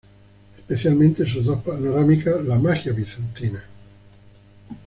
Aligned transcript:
Especialmente 0.57 1.27
sus 1.29 1.45
dos 1.45 1.61
panorámicas: 1.61 2.43
“La 2.45 2.57
magia 2.57 2.91
bizantina. 2.91 3.63